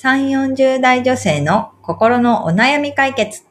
[0.00, 3.42] 3、40代女性の心のお悩み解決。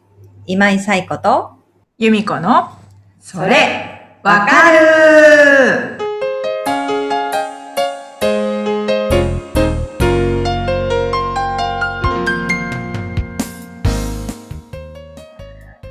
[0.46, 1.52] 今井彩子と、
[1.98, 2.70] 由美子の、
[3.20, 5.97] それ、わかる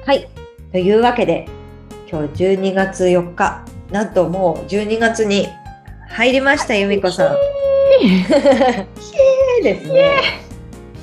[0.07, 0.27] はい。
[0.73, 1.47] というわけで、
[2.11, 5.49] 今日12月4日、なんともう12月に
[6.09, 7.37] 入りました、由美子さん。
[9.63, 10.46] ですね。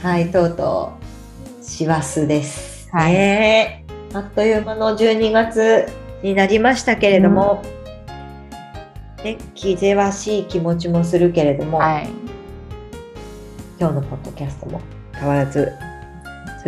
[0.04, 0.92] はい、とうと
[1.62, 2.90] う、師走です。
[2.92, 5.88] はいねあっという間の12月
[6.22, 7.64] になりましたけれども、
[9.24, 12.10] ね、気ぜわしい気持ちもするけれども、はい。
[13.80, 14.82] 今日のポッドキャストも
[15.14, 15.72] 変わらず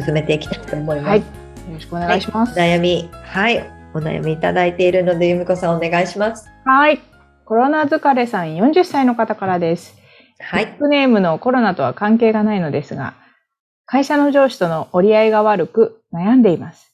[0.01, 1.09] 進めていきたいと思います。
[1.09, 1.19] はい。
[1.19, 1.25] よ
[1.73, 2.57] ろしくお願いします。
[2.57, 6.47] 悩み、はい、お悩みいただいているので、由美子さんお願いします。
[6.63, 7.01] はい。
[7.43, 9.97] コロナ疲れさん40歳の方からです。
[10.39, 10.67] はい。
[10.67, 13.24] ニックネームのコロナとは関係がないのですが、
[13.85, 16.91] 会社の上司との折り合いが悪く悩んでいます。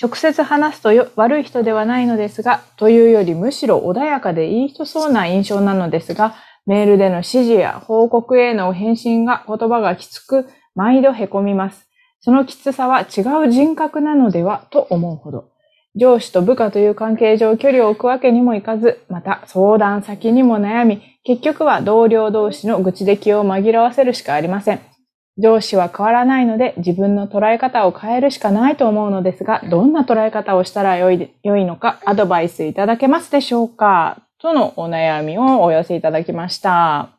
[0.00, 11.88] 直接話すとよ悪い人ではないのですが、というよりむしろ穏やかでいい人そうな印象なのですが、メールでの指示や報告への返信が言葉がきつく、毎度凹みます。
[12.20, 15.48] そのきつさは違う人格なのではと思うほど。
[15.96, 24.97] 上司と部下という関係上距離を置くわけにもいかず、また相談先にも悩み、結局は同僚同士の愚痴で気を紛らわせるしかありません。
[25.38, 34.22] 上司は変わらないので自分の捉え方を変えるしかないと思うのですが、どんな捉え方をしたらよい良いのかアドバイスいただけますでしょうか？
[34.40, 37.00] とのお悩みをお寄せいただきました。
[37.00, 37.18] あ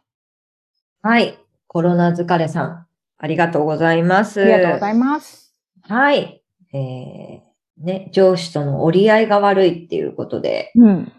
[1.02, 1.38] はい。
[1.67, 4.44] コロナ疲れさん、ありがとうございます。
[4.44, 5.53] りがとうございます。
[5.81, 6.44] はい。
[6.73, 11.12] えー、ね、上司との折り合いが悪いっていうことで、うん。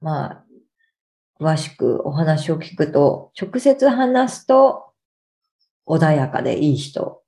[0.00, 0.44] まあ、
[1.40, 4.89] 詳しくお話を聞くと、直接話すと
[5.86, 7.22] 穏やかでいい人。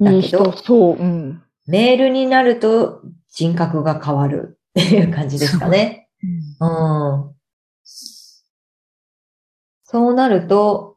[0.00, 0.96] だけどいい人、そう。
[0.96, 1.42] うん。
[1.66, 6.08] メールになると人格が変わるっていう感じですかね。
[6.60, 7.34] うん。
[9.84, 10.96] そうなると、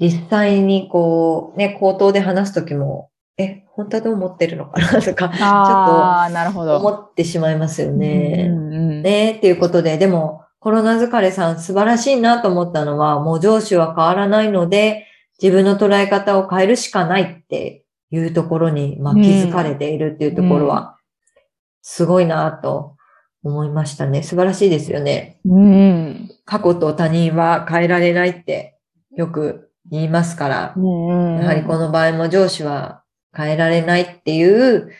[0.00, 6.76] 実際にこう、ね、口頭で話すときも、え、本当はどう思ってるのかなとか、ああ、なるほど。
[6.78, 8.46] 思ってしまいますよね。
[8.50, 15.06] うんうんねっていうことで、でも、コロナ疲れさん素晴らしいなと思ったのは、もう上司は変わらないので、
[15.42, 20.96] 自分の捉え方を変えるしかないっていうところに、まあ、うん気づかれているっていうところは、
[21.82, 22.96] すごいなと
[23.42, 24.22] 思いましたね。
[24.22, 25.40] 素晴らしいですよね。
[25.44, 26.30] うん。
[26.44, 28.78] 過去と他人は変えられないって
[29.14, 31.38] よく言いますから、うん。
[31.38, 33.02] やはりこの場合も上司は
[33.34, 34.90] 変えられないっていう、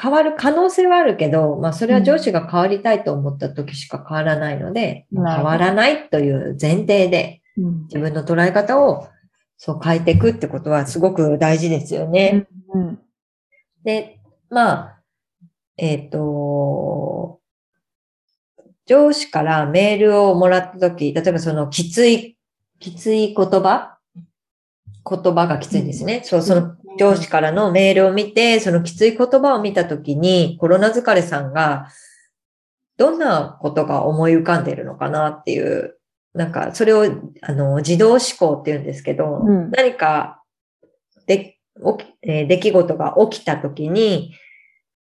[0.00, 9.08] 変わる可能性はあるけど、まあそれは上司が変わりたいと思った時しか変わらないので、変わらないという前提でうん自分の捉え方を
[9.56, 12.48] そう変えていくってことはすごく大事ですよね。
[12.72, 12.98] うん。
[13.84, 14.20] で、
[14.50, 15.00] まあ、
[15.76, 17.40] えっ、と、
[18.86, 22.36] 上司からメールをもらったとき、例えばそのきつい、
[22.80, 23.98] きつい言葉？
[25.08, 26.22] 言葉がきついんですね。
[26.24, 31.88] そう、その上司からのメールを見て、そのきつい言葉を見たときに、コロナ疲れさんが、
[32.96, 35.93] どんなことが思い浮かんでいるのかなっていう、
[36.34, 37.04] なんか、それを、
[37.42, 40.42] あの、自動思考って言うんですけど、うん何か、
[41.26, 41.58] で、
[42.22, 44.34] えー出来事が起きたときに、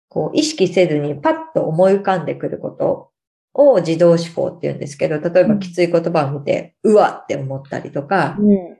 [0.08, 3.09] こう、意識せずにパッと思い浮かんでくること
[3.53, 8.78] を自動思考って言うんですけど、例えばきつい言葉を見て、うわって思ったりとか、うん。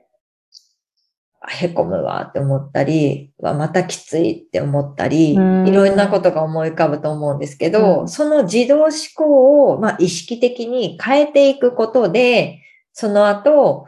[1.48, 5.72] へこむわって思ったり、わまたきついって思ったり、いうん。
[5.72, 8.08] ろんなことが思い浮かぶと思うんですけど、うん。
[8.08, 13.86] その自動思考を、まあ、意識的に変えていくことで、その後、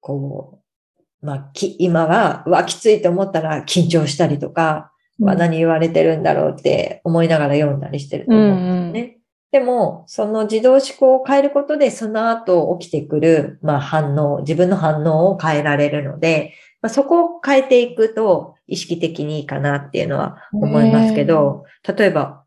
[0.00, 0.60] こ
[1.22, 9.16] う、まあ、き今は、うわ、きついと思ったら緊張したりとか、わ何言われてるんだろうって思いながら読んだりしてると思うんですね。
[9.52, 16.52] でも、その自動思考を変えることで、その後起きてくる、まあ、反応、自分の反応を変えられるので、
[16.86, 22.44] まあ、そこを変えていくと意識的にいいかなっていうのは思いますけど、例えば、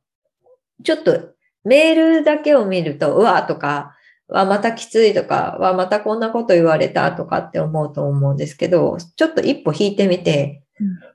[0.81, 1.31] ちょっと
[1.65, 3.97] メールだけを見ると、うわとか、
[4.30, 10.63] わ、またきついとか、わ、またこんなこと言われたとかって思うと思うんですけど、ちょっと一歩引いてみて、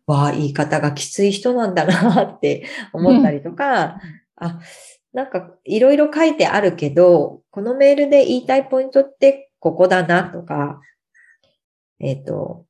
[0.06, 4.02] わあ、言い方がきつい人なんだなって 思ったりとか、
[4.36, 4.60] あ、
[5.14, 10.82] なんかいろいろ書いてあるけど、このメールで言いたいポイントってここだなとか、
[12.00, 12.66] えっ、と、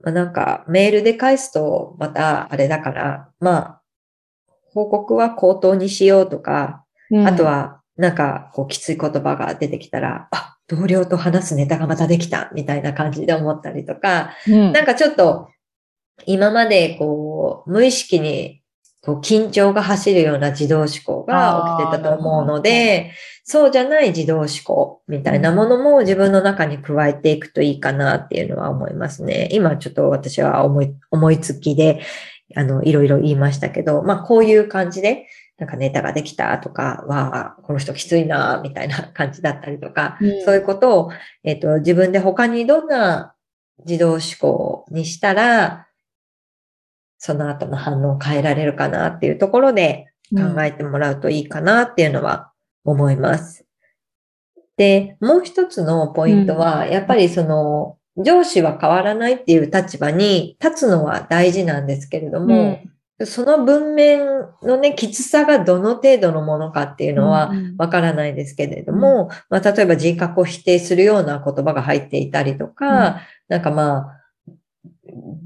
[0.00, 3.82] まあ、なんかメールで返すとまたあれだから、まあ、
[4.72, 6.84] 報告は口頭にしようとか、
[7.26, 14.72] あと、はなんかこうきつい言葉が出てきたら、あ、同僚と話すネタがまたできたみたいな感じで思ったりとか、うん。
[14.72, 15.48] なんかちょっと
[16.26, 18.62] 今までこう無意識に
[19.04, 23.12] 緊張が走るような自動思考が起きてたと思うので、
[23.44, 29.48] そうじゃない自動思考みたいなものも自分の中に加えていくといいかなっていうのは思いますね。
[29.52, 32.02] 今ちょっと私は思い、思いつきで、
[32.54, 35.26] あの、いろいろ言いましたけど、まあこういう感じで、
[35.58, 40.44] なんかネタができたとか、わあ、この人きついな、みたいな感じだったりとか、うん。
[40.44, 41.10] そういうことを、
[41.42, 43.34] えっ、と、自分で他にどんな
[43.84, 45.87] 自動思考にしたら、
[47.18, 52.52] その後の反応を変えられるかなっていうところで考えてもらうといいかなっていうのは
[52.84, 53.66] 思います。
[54.76, 62.80] で、もう一つのポイントは、やっぱりその、上司は変わらないっていう立場に立つのは大事なんですけれども、
[63.24, 64.20] その文面
[64.62, 74.22] のね、きつさがどの程度のものかっていうのはうんわからないですけれども、まあ、例えば人格を否定するような言葉が入っていたりとか、なんかまあ、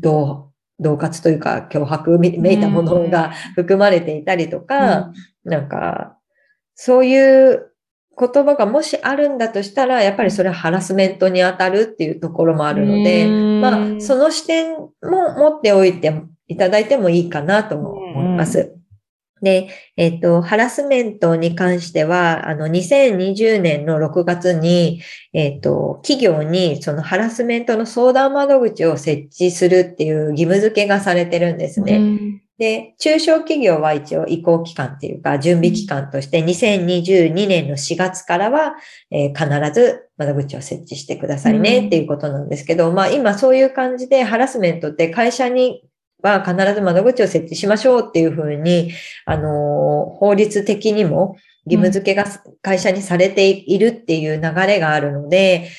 [0.01, 0.52] 同、
[0.83, 5.13] 同活というか脅迫めめいたものが含まれていたりとか、
[5.45, 6.19] なんか、
[6.75, 7.73] そういう
[8.19, 16.13] 言葉がもしあるんだとしたら、やっぱりそれはハラスメントに当たるっていうところもあるので、まあ、その視点も持っておいて
[16.49, 18.77] いただいてもいいかなと思います。
[19.43, 25.03] で、えっ、と、ハラスメントに関しては、あの、2020年の6月に、
[25.33, 31.97] えっ、と、企業にそのハラスメントの相談窓口を設置するっていう義務付けがされてるんですね。
[31.97, 32.43] うん。
[32.59, 38.77] で、中小企業は一応移行期間っていうか、準備期間として2022年の4月からは、
[39.11, 45.83] えー必ず窓口を設置してくださいねっていうことなんですけど、まあ今そういう感じでハラスメントって会社に
[46.23, 48.93] は必ず窓口を設置しましょうっていうふうに、
[49.27, 51.37] あの法律的にも
[51.67, 52.25] 義務付けが
[52.63, 55.71] 会社にされているっていう流れがあるので、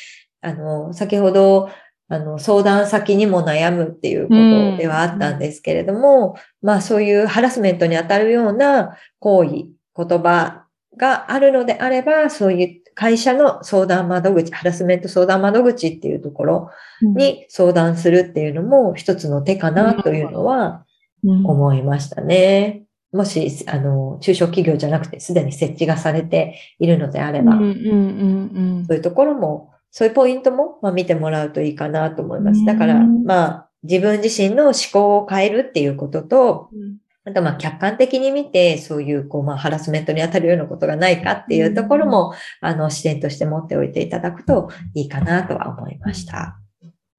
[0.41, 1.69] あの先ほど、
[2.09, 10.65] あの、相談先にも悩むっていうことではあったんですけれども、まあそういうハラスメントに当たるような行為、言葉
[10.97, 16.69] があるのであれば、そういう会社の相談窓口、ハラスメント相談窓口っていうところ
[17.01, 20.85] に相談するっていうのも一つの手かなというのは
[21.23, 21.45] うん。
[21.45, 22.83] 思いましたね。
[23.11, 32.65] もし、あの、中小企業じゃなくてすでに設置がされているのであれば、そういうところも、そういうポイントも、まあ、見てもらうといいかなと思います。
[32.65, 33.23] だから、うん。
[33.23, 46.59] まあ、自分自身の思考を変えるっていうことと、うんあと、まあ、客観的に見て、そういう、こう、まあ、ハラスメントに当たるようなことがないかっていうところも、あの、視点として持っておいていただくといいかなとは思いました。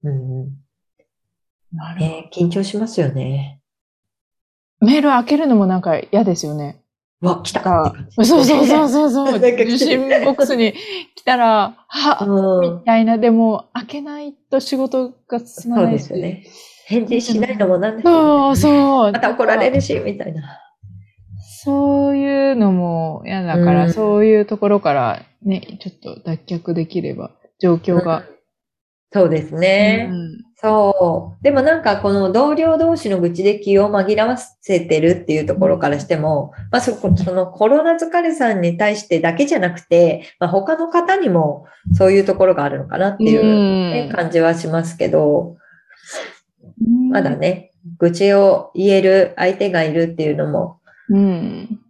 [0.03, 0.45] うん。
[1.99, 3.61] ね、緊張しますよね。
[4.81, 6.83] メール開けるのもなんか嫌ですよね。
[7.21, 7.95] わ、来た。
[8.11, 10.75] そうそうそうそう受信ボックスに
[11.15, 16.45] 来たら、は、うんみたいな、でも開けないと仕事が進まそうないしですよね。
[16.87, 19.13] 返事しないのもなんですそうそう。
[19.13, 20.61] また怒られるし、みたいな。
[21.65, 28.25] そういうのも嫌だから、うんそういうところからね、ちょっと脱却できれば、状況が。
[29.13, 30.09] そうですね。
[30.11, 31.45] うんそう。
[31.45, 43.43] でもなんかこの同僚同士の愚痴で気を紛らわせてるっていうところからしても、まあそこ、そのコロナ疲れさんに対してだけじゃなくて、まあ他の方にもそういうところがあるのかなっていう、
[43.93, 45.64] ねうん感じはしますけど、うん
[47.11, 51.81] まだね、愚痴を言える相手がいるっていうのも、うん。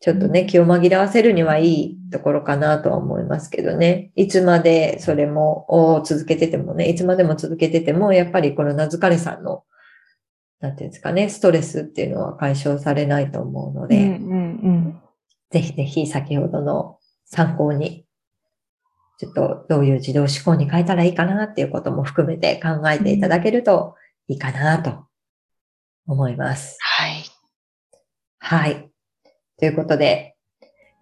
[0.00, 4.12] ちょっとね、気を紛らわせるにはいいところかなとは思いますけどね。
[4.14, 9.64] いつまでそれも、を続けててもね、いつまでも続けてても、やっぱりこの名付かれさんの、
[10.60, 15.00] なんていうんですかね、ストレスっていうのは解消されないと思うので、うんうん
[15.50, 18.04] ぜひぜひ先ほどの参考に、
[19.18, 23.96] ちょっとどういう自動思考に変えたらいいかなっていうことも含めて考えていただけると
[24.28, 25.06] いいかなと
[26.06, 26.78] 思います。
[26.80, 27.24] はい。
[28.38, 28.88] はい。
[29.58, 30.36] ということで、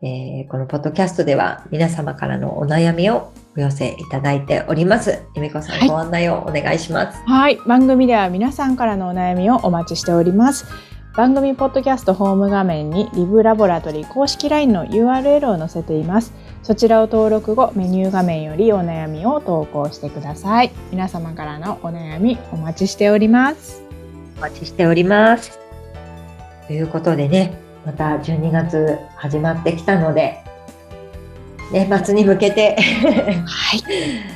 [0.03, 5.23] えーこのポッドキャストでは皆様からのお悩みをお寄せいただいております。
[5.35, 7.23] ゆみこさん、はいご案内をお願いします。
[7.27, 7.57] はい。
[7.67, 10.65] 番組では皆さんからのお悩みをお待ちしております。
[11.15, 16.33] 番組ポッドキャストホーム画面にリブラボラトリー公式 LINE の URL を載せています。
[16.67, 20.73] そちらを登録後、メニュー画面よりお悩みを投稿してください。
[20.91, 23.85] 皆様からのお悩みお待ちしております。
[24.39, 25.61] お待ちしております。
[26.67, 30.43] ということでね、また12月始まってきたので、
[31.71, 32.75] 年末に向けて
[33.47, 33.83] はい。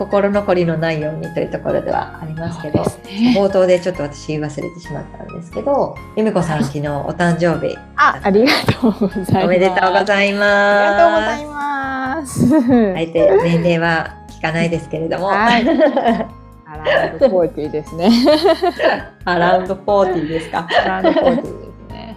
[0.00, 3.34] 心残りのないようにというところではありますけど、ね。
[3.36, 9.44] 冒頭でちょっと私忘れてしまったんですけど、ゆみこさん昨日お誕生日あ、ありがとうございます。
[9.44, 10.44] おめでとうございます。
[10.46, 12.94] ありがとうございます。
[12.96, 15.26] あえて年齢は聞かないですけれども。
[15.26, 15.66] はい
[16.72, 18.10] アラウンドフォーティーですね。
[19.26, 20.68] アラウンド40ですか。
[20.84, 22.16] アラウンドフォーティーですね。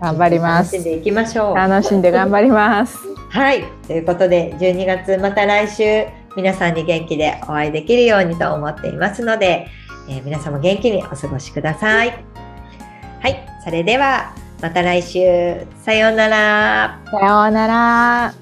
[0.00, 0.92] 頑張ります楽しん。
[0.92, 1.54] でいきましょう。
[1.54, 3.11] 楽しんで頑張ります。
[3.32, 3.64] はい。
[3.86, 9.68] ということで、12月また来週、皆さんに元気でお会いできるようにと思っていますので、
[10.06, 12.10] えー皆さんも元気にお過ごしください。
[13.22, 13.46] はい。
[13.64, 15.66] それでは、また来週。
[15.82, 17.00] さようなら。
[17.10, 18.41] さようなら。